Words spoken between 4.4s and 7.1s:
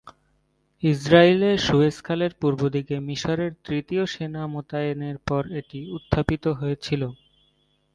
মোতায়েনের পর এটি উত্থাপিত হয়েছিল।